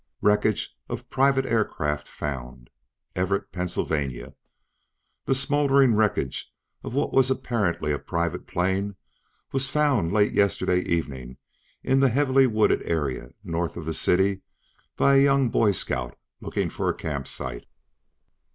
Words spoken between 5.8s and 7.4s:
wreckage of what was